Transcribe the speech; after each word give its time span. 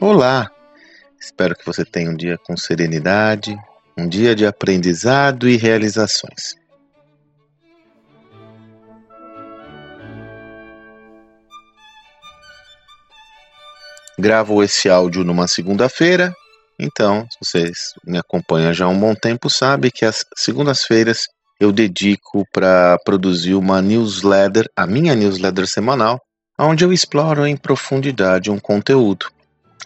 Olá! 0.00 0.50
Espero 1.20 1.54
que 1.54 1.66
você 1.66 1.84
tenha 1.84 2.10
um 2.10 2.16
dia 2.16 2.38
com 2.38 2.56
serenidade, 2.56 3.56
um 3.96 4.08
dia 4.08 4.34
de 4.34 4.46
aprendizado 4.46 5.48
e 5.48 5.56
realizações. 5.56 6.54
Gravo 14.18 14.62
esse 14.62 14.88
áudio 14.88 15.24
numa 15.24 15.48
segunda-feira, 15.48 16.34
então, 16.82 17.26
se 17.30 17.38
vocês 17.44 17.78
me 18.06 18.16
acompanham 18.16 18.72
já 18.72 18.86
há 18.86 18.88
um 18.88 18.98
bom 18.98 19.14
tempo, 19.14 19.50
sabe 19.50 19.90
que 19.90 20.02
as 20.02 20.24
segundas-feiras 20.34 21.24
eu 21.60 21.70
dedico 21.70 22.42
para 22.50 22.96
produzir 23.04 23.54
uma 23.54 23.82
newsletter, 23.82 24.64
a 24.74 24.86
minha 24.86 25.14
newsletter 25.14 25.66
semanal, 25.66 26.18
onde 26.66 26.84
eu 26.84 26.92
exploro 26.92 27.46
em 27.46 27.56
profundidade 27.56 28.50
um 28.50 28.58
conteúdo. 28.58 29.26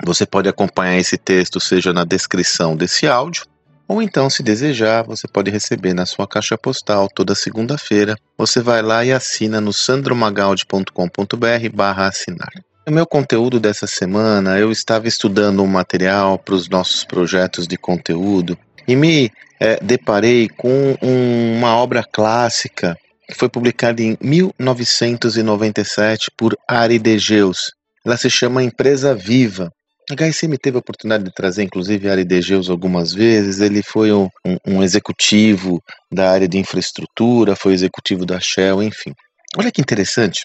Você 0.04 0.26
pode 0.26 0.48
acompanhar 0.48 0.98
esse 0.98 1.16
texto, 1.16 1.60
seja 1.60 1.92
na 1.92 2.04
descrição 2.04 2.76
desse 2.76 3.06
áudio, 3.06 3.44
ou 3.86 4.02
então, 4.02 4.30
se 4.30 4.42
desejar, 4.42 5.02
você 5.02 5.28
pode 5.28 5.50
receber 5.50 5.92
na 5.92 6.06
sua 6.06 6.26
caixa 6.26 6.56
postal 6.56 7.06
toda 7.14 7.34
segunda-feira. 7.34 8.16
Você 8.36 8.60
vai 8.60 8.80
lá 8.80 9.04
e 9.04 9.12
assina 9.12 9.60
no 9.60 9.72
sandromagaldi.com.br 9.72 11.68
barra 11.74 12.08
assinar. 12.08 12.50
No 12.86 12.92
meu 12.92 13.06
conteúdo 13.06 13.60
dessa 13.60 13.86
semana, 13.86 14.58
eu 14.58 14.72
estava 14.72 15.06
estudando 15.06 15.62
um 15.62 15.66
material 15.66 16.38
para 16.38 16.54
os 16.54 16.68
nossos 16.68 17.04
projetos 17.04 17.66
de 17.68 17.76
conteúdo 17.76 18.58
e 18.88 18.96
me 18.96 19.30
é, 19.60 19.78
deparei 19.82 20.48
com 20.48 20.96
um, 21.02 21.56
uma 21.56 21.76
obra 21.76 22.02
clássica 22.02 22.96
foi 23.32 23.48
publicada 23.48 24.02
em 24.02 24.18
1997 24.20 26.30
por 26.36 26.56
Ari 26.68 26.98
Degeus. 26.98 27.72
Ela 28.04 28.16
se 28.16 28.28
chama 28.28 28.62
Empresa 28.62 29.14
Viva 29.14 29.70
a 30.10 30.14
HSM 30.14 30.58
teve 30.58 30.76
a 30.76 30.80
oportunidade 30.80 31.24
de 31.24 31.32
trazer, 31.32 31.62
inclusive, 31.62 32.10
Ari 32.10 32.24
Degeus 32.24 32.68
algumas 32.68 33.14
vezes. 33.14 33.60
Ele 33.60 33.82
foi 33.82 34.12
um, 34.12 34.28
um, 34.66 34.82
executivo 34.82 35.82
da 36.12 36.30
área 36.30 36.46
de 36.46 36.58
infraestrutura, 36.58 37.56
foi 37.56 37.72
executivo 37.72 38.26
da 38.26 38.38
Shell, 38.38 38.82
enfim. 38.82 39.14
Olha 39.56 39.72
que 39.72 39.80
interessante. 39.80 40.44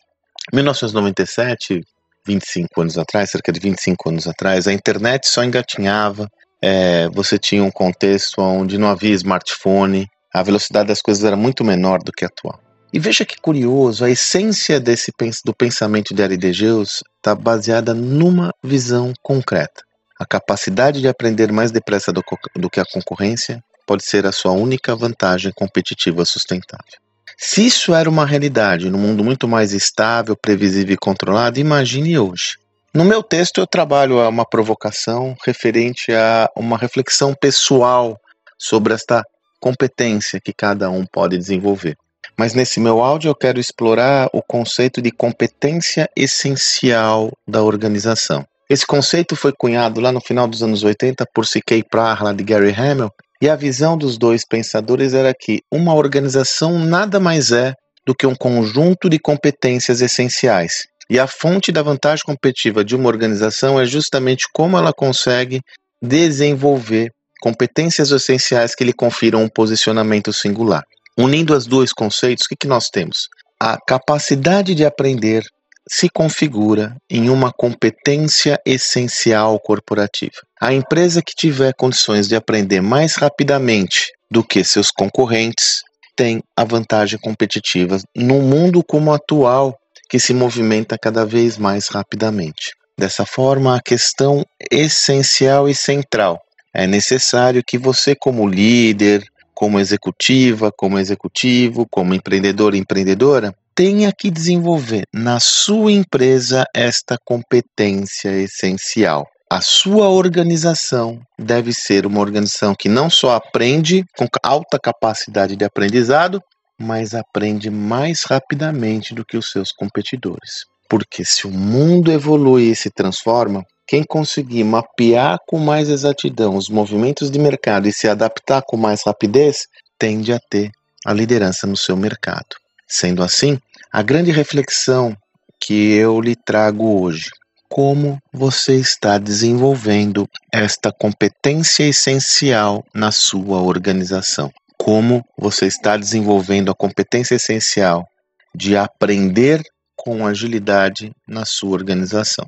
1997, 0.54 1.82
25 2.26 2.82
anos 2.82 2.98
atrás, 2.98 3.32
cerca 3.32 3.52
de 3.52 3.60
25 3.60 4.10
anos 4.10 4.28
atrás, 4.28 4.66
a 4.66 4.72
internet 4.72 5.28
só 5.28 5.44
engatinhava. 5.44 6.28
É, 6.62 7.10
você 7.10 7.38
tinha 7.38 7.64
um 7.64 7.72
contexto 7.72 8.42
onde 8.42 8.78
não 8.78 8.88
havia 8.88 9.14
smartphone, 9.14 10.08
a 10.34 10.42
velocidade 10.42 10.88
das 10.88 11.02
coisas 11.02 11.24
era 11.24 11.36
muito 11.36 11.66
menor 11.66 12.00
do 12.00 12.14
que 12.14 12.24
a 12.24 12.28
atual. 12.28 12.69
E 12.92 13.00
veja 13.00 13.24
que 13.24 13.40
curioso, 13.40 14.04
a 14.04 14.10
essência 14.10 14.80
desse 14.80 15.12
do 15.46 15.54
pensamento 15.54 16.14
de 16.14 16.24
Aridegeus 16.24 17.04
está 17.18 17.36
baseada 17.36 17.94
numa 17.94 18.52
visão 18.64 19.14
concreta. 19.22 19.84
A 20.20 20.26
capacidade 20.26 21.00
de 21.00 21.08
aprender 21.08 21.52
mais 21.52 21.72
depressa 21.72 22.12
do, 22.12 22.24
do 22.56 22.70
que 22.70 22.80
a 22.80 22.86
concorrência 22.86 23.64
pode 23.86 24.04
ser 24.04 24.26
a 24.26 24.32
sua 24.32 24.54
única 24.54 24.96
vantagem 24.96 25.52
competitiva 25.56 26.26
sustentável. 26.26 27.00
Se 27.38 27.66
isso 27.66 27.94
era 27.94 28.10
uma 28.10 28.26
realidade 28.26 28.90
num 28.90 28.98
mundo 28.98 29.24
muito 29.24 29.48
mais 29.48 29.72
estável, 29.72 30.36
previsível 30.36 30.96
e 30.96 30.98
controlado, 30.98 31.60
imagine 31.60 32.18
hoje. 32.18 32.58
No 32.94 33.06
meu 33.06 33.22
texto 33.22 33.62
eu 33.62 33.68
trabalho 33.68 34.28
uma 34.28 34.46
provocação 34.46 35.38
referente 35.46 36.12
a 36.12 36.50
uma 36.56 36.76
reflexão 36.76 37.36
pessoal 37.36 38.20
sobre 38.58 38.96
esta 38.96 39.24
competência 39.60 40.42
que 40.44 40.52
cada 40.52 40.90
um 40.90 41.06
pode 41.06 41.38
desenvolver. 41.38 41.96
Mas 42.40 42.54
nesse 42.54 42.80
meu 42.80 43.04
áudio 43.04 43.28
eu 43.28 43.36
quero 43.36 43.60
explorar 43.60 44.30
o 44.32 44.42
conceito 44.42 45.02
de 45.02 45.12
competência 45.12 46.10
essencial 46.16 47.34
da 47.46 47.62
organização. 47.62 48.46
Esse 48.70 48.88
conceito 48.88 49.36
foi 49.36 49.52
cunhado 49.52 50.00
lá 50.00 50.10
no 50.10 50.22
final 50.22 50.48
dos 50.48 50.64
anos 50.64 50.82
80 50.82 51.26
por 51.34 51.46
C.K. 51.46 51.84
Prahla 51.92 52.34
de 52.34 52.42
Gary 52.46 52.72
Hamel, 52.72 53.12
e 53.42 53.50
a 53.50 53.58
visão 53.58 53.98
dos 53.98 54.18
dois 54.18 54.46
pensadores 54.48 55.14
era 55.14 55.34
que 55.38 55.60
uma 55.70 55.94
organização 55.94 56.80
nada 56.80 57.20
mais 57.20 57.52
é 57.52 57.74
do 58.08 58.16
que 58.16 58.26
um 58.26 58.36
conjunto 58.36 59.10
de 59.10 59.20
competências 59.20 60.00
essenciais. 60.00 60.84
E 61.10 61.20
a 61.20 61.28
fonte 61.28 61.74
da 61.74 61.84
vantagem 61.84 62.24
competitiva 62.26 62.86
de 62.86 62.96
uma 62.96 63.10
organização 63.10 63.78
é 63.78 63.84
justamente 63.84 64.46
como 64.54 64.78
ela 64.78 64.94
consegue 64.94 65.60
desenvolver 66.02 67.12
competências 67.42 68.12
essenciais 68.12 68.74
que 68.74 68.86
lhe 68.86 68.94
confiram 68.94 69.44
um 69.44 69.50
posicionamento 69.50 70.32
singular. 70.32 70.84
Unindo 71.22 71.54
os 71.54 71.68
dois 71.68 71.92
conceitos, 71.92 72.46
o 72.46 72.48
que, 72.48 72.56
que 72.56 72.68
nós 72.68 72.86
temos? 72.88 73.28
A 73.60 73.78
capacidade 73.86 74.74
de 74.74 74.86
aprender 74.86 75.44
se 75.86 76.08
configura 76.08 76.96
em 77.10 77.30
uma 77.30 77.52
competência 77.52 78.58
essencial 78.66 79.60
corporativa. 79.60 80.38
A 80.62 80.74
empresa 80.74 81.22
que 81.22 81.36
tiver 81.36 81.74
condições 81.74 82.30
de 82.30 82.38
aprender 82.38 82.80
mais 82.80 83.16
rapidamente 83.16 84.14
do 84.32 84.42
que 84.42 84.64
seus 84.64 84.92
concorrentes 84.92 85.82
tem 86.16 86.42
a 86.56 86.64
vantagem 86.64 87.20
competitiva 87.20 87.98
num 88.16 88.42
mundo 88.42 88.82
como 88.82 89.12
o 89.12 89.14
atual, 89.14 89.78
que 90.10 90.22
se 90.22 90.34
movimenta 90.34 90.98
cada 90.98 91.26
vez 91.26 91.58
mais 91.58 91.90
rapidamente. 91.90 92.72
Dessa 92.98 93.26
forma, 93.26 93.76
a 93.76 93.82
questão 93.82 94.46
essencial 94.72 95.68
e 95.68 95.76
central 95.76 96.40
é 96.74 96.88
necessário 96.88 97.62
que 97.62 97.78
você, 97.78 98.16
como 98.16 98.48
líder, 98.48 99.22
como 99.60 99.78
executiva, 99.78 100.72
como 100.72 100.98
executivo, 100.98 101.86
como 101.92 102.14
empreendedor 102.14 102.74
e 102.74 102.78
empreendedora, 102.78 103.54
tenha 103.76 104.10
que 104.18 104.32
desenvolver 104.32 105.04
na 105.14 105.38
sua 105.42 105.92
empresa 105.92 106.64
esta 106.74 107.18
competência 107.26 108.30
essencial. 108.38 109.28
A 109.52 109.60
sua 109.60 110.08
organização 110.08 111.20
deve 111.38 111.74
ser 111.74 112.06
uma 112.06 112.22
organização 112.22 112.74
que 112.74 112.88
não 112.88 113.10
só 113.10 113.36
aprende 113.36 114.06
com 114.18 114.28
alta 114.42 114.80
capacidade 114.80 115.58
de 115.58 115.66
aprendizado, 115.66 116.42
mas 116.80 117.14
aprende 117.14 117.70
mais 117.70 118.24
rapidamente 118.24 119.14
do 119.14 119.26
que 119.26 119.36
os 119.36 119.52
seus 119.52 119.74
competidores. 119.74 120.64
Porque 120.90 121.26
se 121.26 121.46
o 121.46 121.52
mundo 121.52 122.14
evolui 122.14 122.72
e 122.72 122.76
se 122.78 122.90
transforma, 122.90 123.62
quem 123.90 124.04
conseguir 124.04 124.64
mapear 124.64 125.40
com 125.48 125.58
mais 125.58 125.90
exatidão 125.90 126.56
os 126.56 126.70
movimentos 126.70 127.32
de 127.32 127.40
mercado 127.40 127.88
e 127.88 127.92
se 127.92 128.08
adaptar 128.08 128.62
com 128.62 128.78
mais 128.78 129.02
rapidez 129.04 129.66
tende 129.98 130.32
a 130.32 130.40
ter 130.40 130.70
a 131.04 131.12
liderança 131.12 131.66
no 131.66 131.76
seu 131.76 131.98
mercado. 131.98 132.46
Sendo 132.88 133.24
assim, 133.24 133.58
a 133.92 134.04
grande 134.04 134.30
reflexão 134.30 135.18
que 135.60 135.94
eu 135.94 136.22
lhe 136.22 136.36
trago 136.36 137.02
hoje, 137.02 137.32
como 137.68 138.20
você 138.32 138.76
está 138.76 139.18
desenvolvendo 139.18 140.28
esta 140.54 140.92
competência 140.92 141.84
essencial 141.84 142.86
na 142.94 143.12
sua 143.12 143.60
organização? 143.60 144.52
Como 144.78 145.26
você 145.36 145.66
está 145.66 145.98
desenvolvendo 145.98 146.70
a 146.70 146.76
competência 146.76 147.34
essencial 147.34 148.06
de 148.54 148.78
aprender 148.78 149.64
com 149.96 150.28
agilidade 150.28 151.12
na 151.28 151.44
sua 151.44 151.72
organização? 151.72 152.48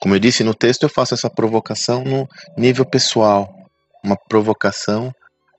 Como 0.00 0.14
eu 0.14 0.18
disse 0.18 0.44
no 0.44 0.54
texto, 0.54 0.84
eu 0.84 0.88
faço 0.88 1.14
essa 1.14 1.30
provocação 1.30 2.04
no 2.04 2.28
nível 2.56 2.84
pessoal, 2.84 3.54
uma 4.04 4.16
provocação 4.16 5.12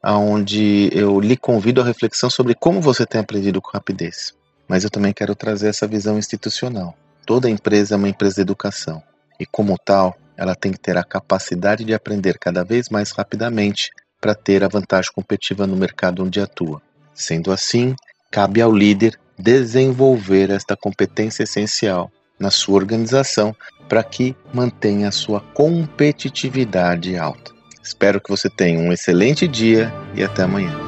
onde 0.03 0.89
eu 0.93 1.19
lhe 1.19 1.35
convido 1.35 1.81
à 1.81 1.83
reflexão 1.83 2.29
sobre 2.29 2.55
como 2.55 2.79
você 2.79 3.05
tem 3.05 3.19
aprendido 3.19 3.61
com 3.61 3.71
rapidez. 3.71 4.33
Mas 4.67 4.83
eu 4.83 4.89
também 4.89 5.13
quero 5.13 5.35
trazer 5.35 5.69
essa 5.69 5.87
visão 5.87 6.17
institucional. 6.17 6.95
Toda 7.25 7.49
empresa 7.49 7.95
é 7.95 7.97
uma 7.97 8.09
empresa 8.09 8.35
de 8.35 8.41
educação 8.41 9.03
e, 9.39 9.45
como 9.45 9.77
tal, 9.77 10.15
ela 10.37 10.55
tem 10.55 10.71
que 10.71 10.79
ter 10.79 10.97
a 10.97 11.03
capacidade 11.03 11.83
de 11.83 11.93
aprender 11.93 12.37
cada 12.39 12.63
vez 12.63 12.89
mais 12.89 13.11
rapidamente 13.11 13.91
para 14.21 14.35
ter 14.35 14.63
a 14.63 14.67
vantagem 14.67 15.11
competitiva 15.13 15.67
no 15.67 15.75
mercado 15.75 16.23
onde 16.23 16.39
atua. 16.39 16.81
Sendo 17.13 17.51
assim, 17.51 17.95
cabe 18.31 18.61
ao 18.61 18.71
líder 18.71 19.19
desenvolver 19.37 20.49
esta 20.49 20.75
competência 20.75 21.43
essencial 21.43 22.11
na 22.39 22.51
sua 22.51 22.75
organização 22.75 23.55
para 23.87 24.03
que 24.03 24.35
mantenha 24.53 25.09
a 25.09 25.11
sua 25.11 25.41
competitividade 25.53 27.17
alta. 27.17 27.51
Espero 27.81 28.19
que 28.19 28.29
você 28.29 28.49
tenha 28.49 28.79
um 28.79 28.91
excelente 28.91 29.47
dia 29.47 29.93
e 30.13 30.23
até 30.23 30.43
amanhã. 30.43 30.86